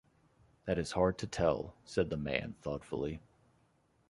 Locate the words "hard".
0.93-1.19